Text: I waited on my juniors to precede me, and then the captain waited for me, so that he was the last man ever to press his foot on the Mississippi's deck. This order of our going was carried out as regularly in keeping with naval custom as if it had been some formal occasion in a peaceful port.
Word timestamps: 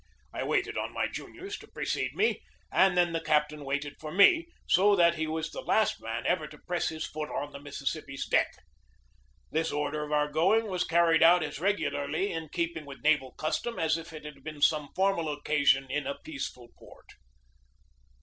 I 0.33 0.43
waited 0.43 0.79
on 0.79 0.95
my 0.95 1.05
juniors 1.05 1.59
to 1.59 1.67
precede 1.67 2.15
me, 2.15 2.41
and 2.71 2.97
then 2.97 3.13
the 3.13 3.21
captain 3.21 3.63
waited 3.63 3.97
for 3.99 4.11
me, 4.11 4.47
so 4.65 4.95
that 4.95 5.13
he 5.13 5.27
was 5.27 5.51
the 5.51 5.61
last 5.61 6.01
man 6.01 6.25
ever 6.25 6.47
to 6.47 6.57
press 6.57 6.89
his 6.89 7.05
foot 7.05 7.29
on 7.29 7.51
the 7.51 7.59
Mississippi's 7.59 8.25
deck. 8.25 8.51
This 9.51 9.71
order 9.71 10.03
of 10.03 10.11
our 10.11 10.27
going 10.27 10.65
was 10.65 10.85
carried 10.85 11.21
out 11.21 11.43
as 11.43 11.59
regularly 11.59 12.31
in 12.33 12.49
keeping 12.49 12.87
with 12.87 13.03
naval 13.03 13.33
custom 13.33 13.77
as 13.77 13.95
if 13.95 14.11
it 14.11 14.25
had 14.25 14.43
been 14.43 14.59
some 14.63 14.89
formal 14.95 15.31
occasion 15.31 15.85
in 15.91 16.07
a 16.07 16.17
peaceful 16.17 16.69
port. 16.79 17.09